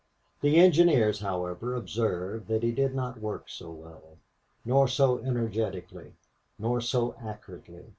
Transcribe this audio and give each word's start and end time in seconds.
The 0.41 0.55
engineers, 0.57 1.19
however, 1.19 1.75
observed 1.75 2.47
that 2.47 2.63
he 2.63 2.71
did 2.71 2.95
not 2.95 3.19
work 3.21 3.47
so 3.47 3.69
well, 3.69 4.17
nor 4.65 4.87
so 4.87 5.19
energetically, 5.19 6.13
nor 6.57 6.81
so 6.81 7.13
accurately. 7.21 7.85